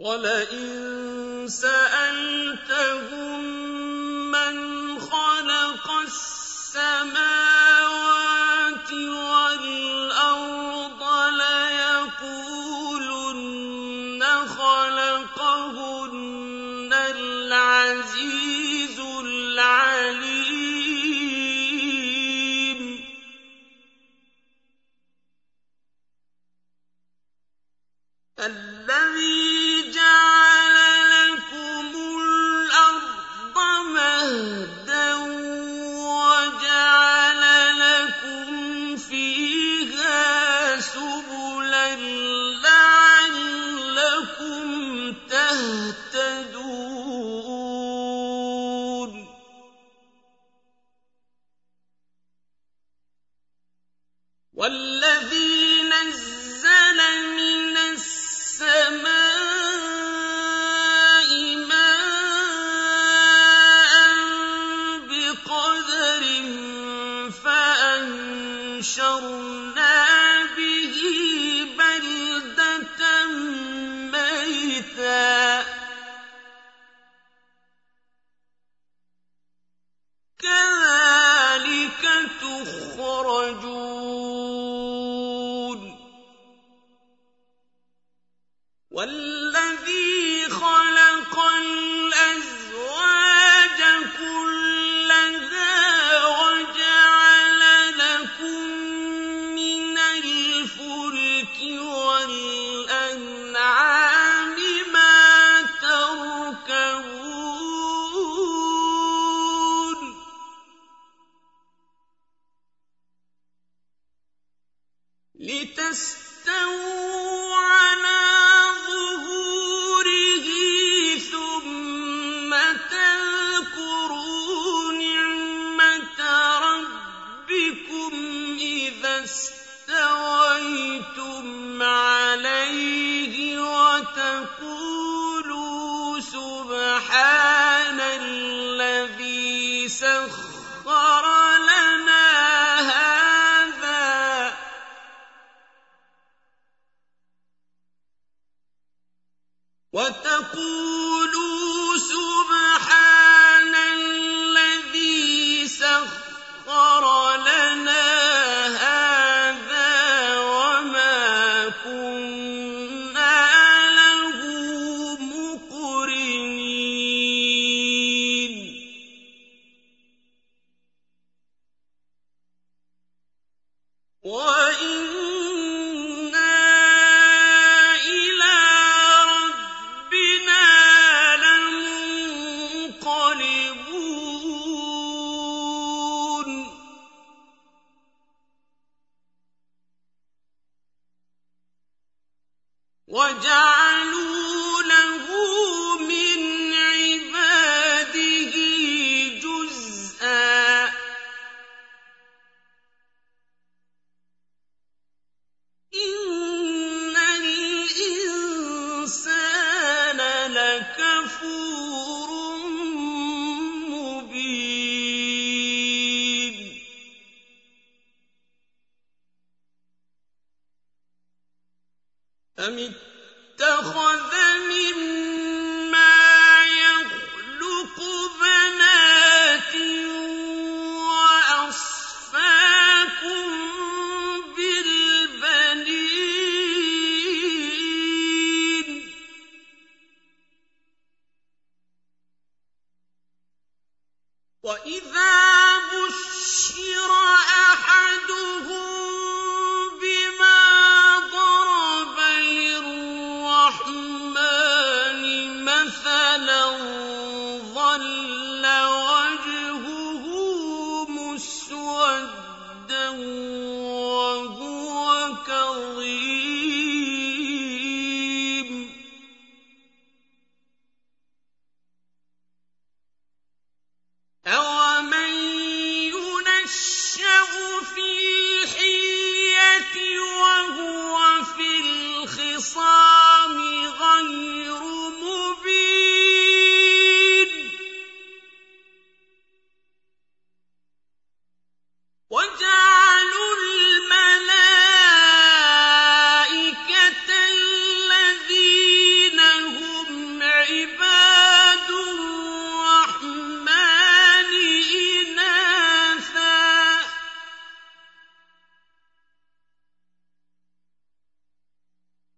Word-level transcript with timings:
وَلَئِن 0.00 1.48
سَأَلْتَهُم 1.48 2.49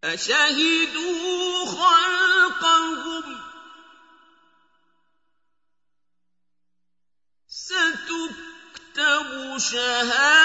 أَشَهِدُوا 0.04 1.66
خَلْقَهُمْ 1.66 3.22
ۚ 3.22 3.42
سَتُكْتَبُ 7.48 9.28
شَهَادَتُهُمْ 9.58 10.41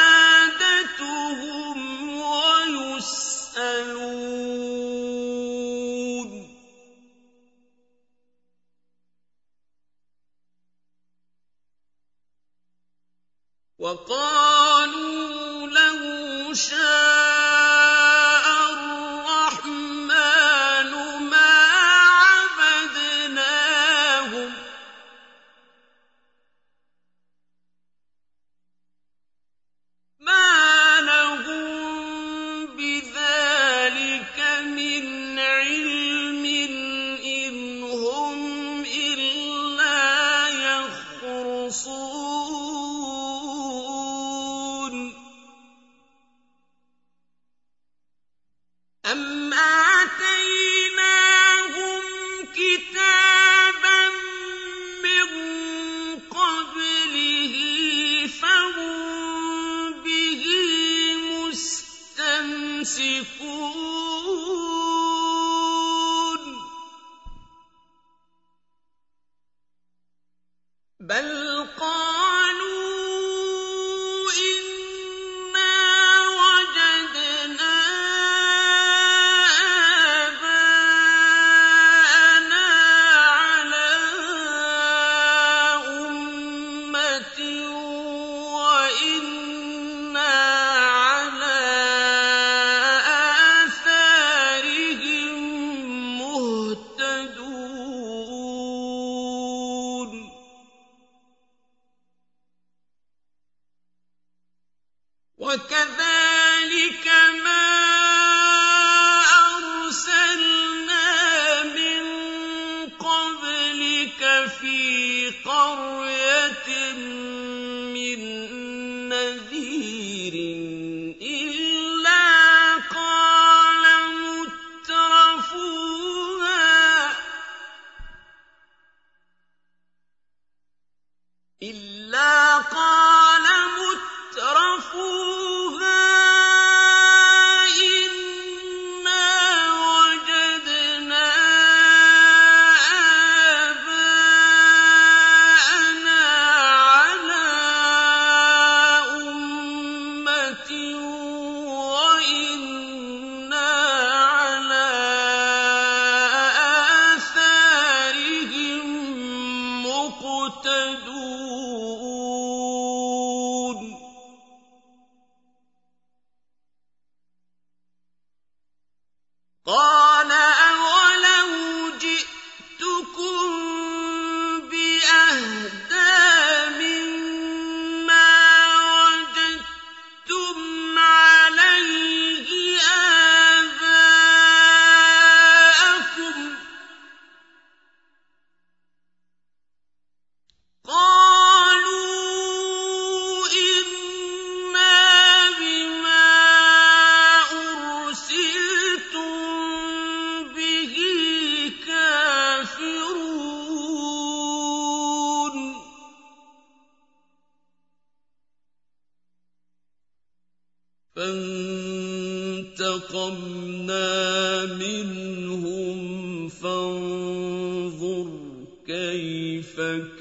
بَلْ 71.07 71.36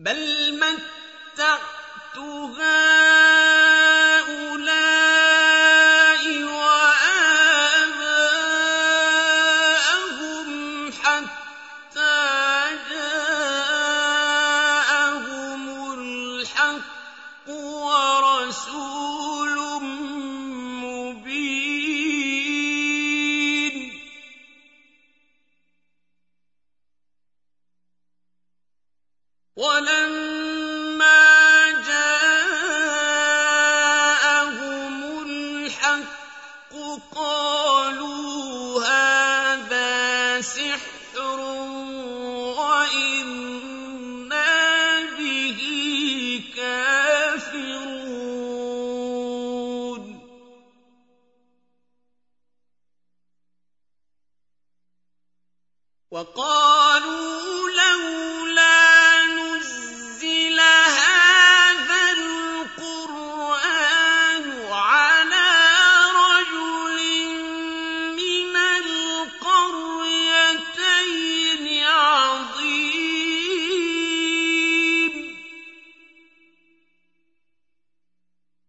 بل 0.04 0.52
متعت 0.60 2.16
هؤلاء 2.16 2.93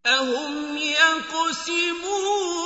أهم 0.06 0.76
يقسمون 0.78 2.65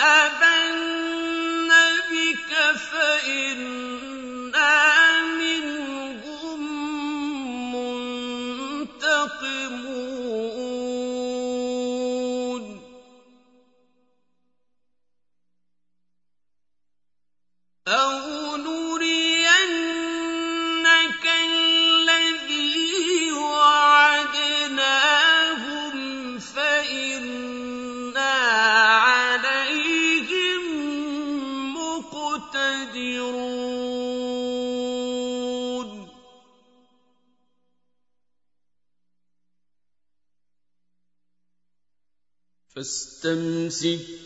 ذهب 0.00 0.59
يمسك 43.70 44.19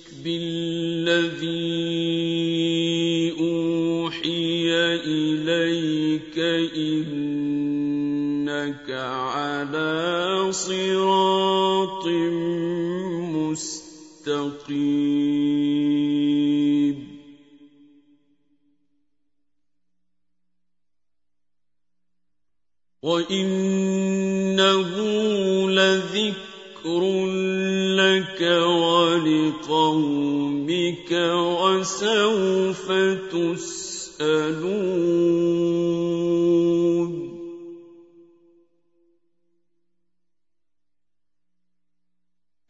وسوف 31.84 32.88
تسألون. 33.32 34.64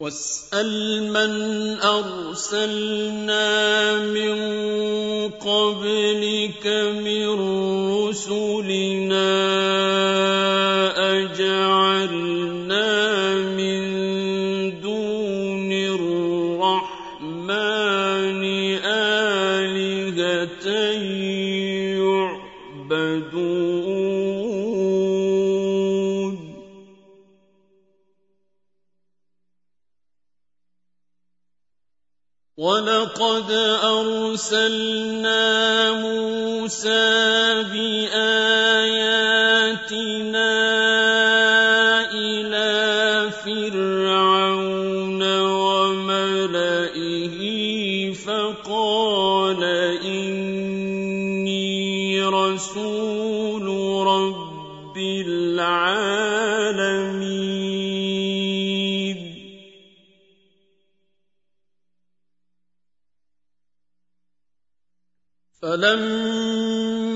واسأل 0.00 1.03
من 1.14 1.33
أرسلنا 1.79 3.46
من 4.03 4.37
قبلك 5.31 6.66
من 6.98 7.27
رسلنا. 7.94 9.74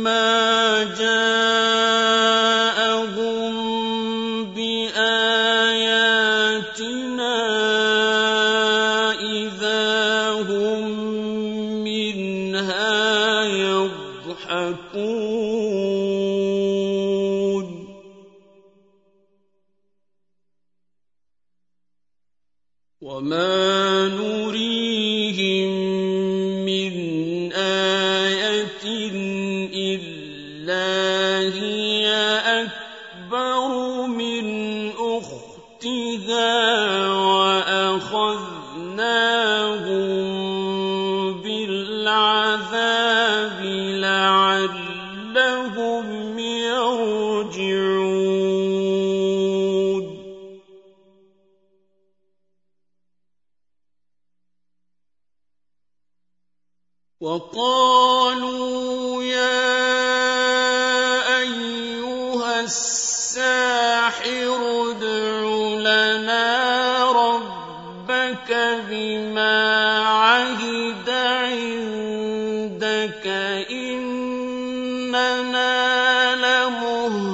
ما 0.03 0.85
جاء 0.99 1.38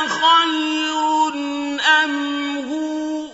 خَيْرٌ 0.08 1.34
أَمْ 1.80 2.12
هُوَ 2.68 3.26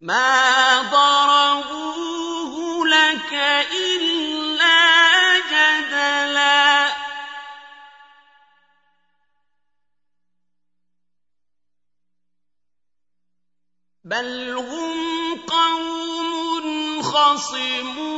مَا 0.00 0.82
لَكَ 2.86 3.32
إِلَّا 3.72 4.80
جَدَلًا 5.52 6.88
ۚ 6.88 6.92
بَلْ 14.04 14.58
هُمْ 14.58 15.40
قَوْمٌ 15.46 17.02
خَصِمُونَ 17.02 18.11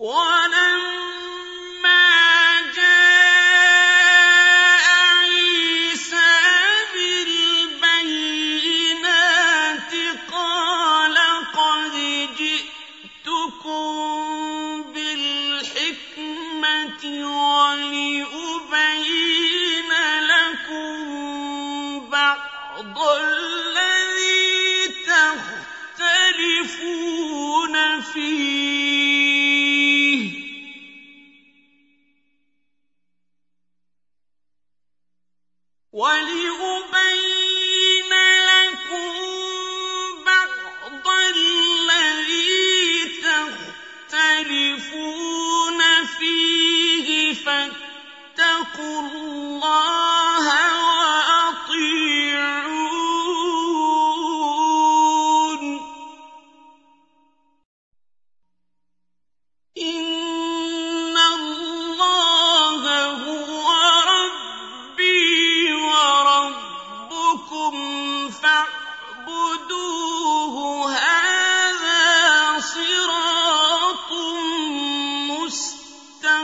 What? 0.00 0.29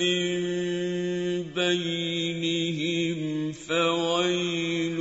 مِن 0.00 0.38
بَيْنِهِمْ 1.54 3.20
ۖ 3.52 3.54
فَوَيْلٌ 3.56 4.98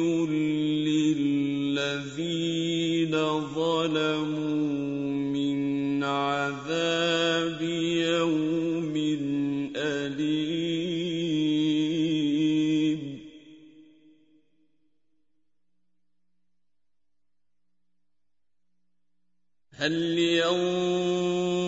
لِّلَّذِينَ 1.78 2.34
ظَلَمُوا. 3.54 4.47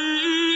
إِلَّا 0.00 0.49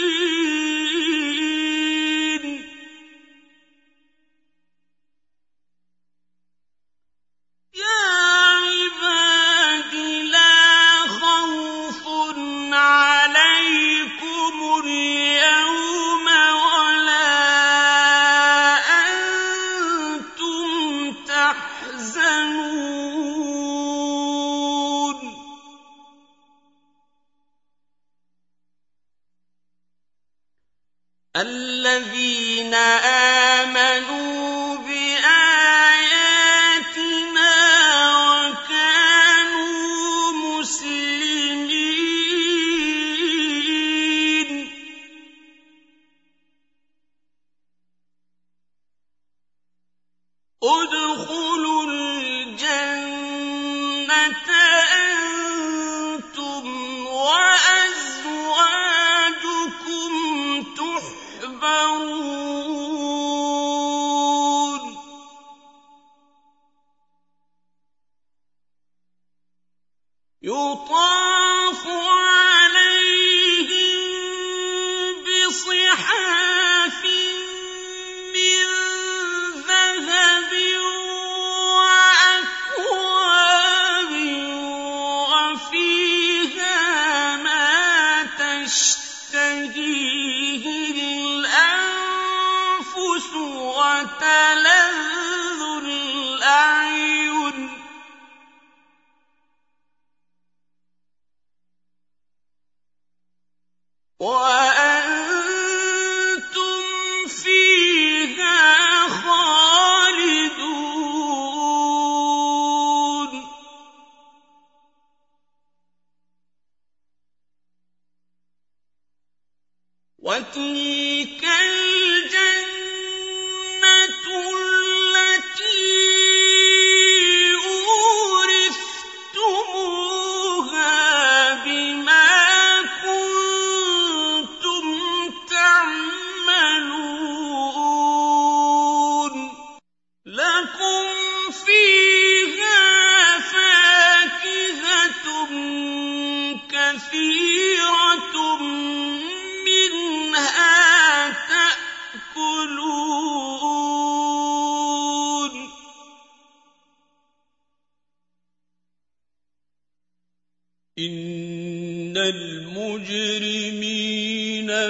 إن 160.98 162.16
المجرمين 162.16 163.74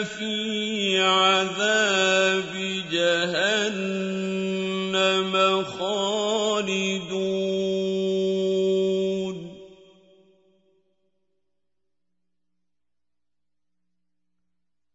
في 0.04 1.00
عذاب 1.00 2.52
جهنم 2.92 4.04
خالدون 5.64 7.24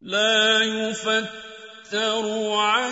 لا 0.02 0.64
يفتر 0.64 2.52
عنهم 2.52 2.89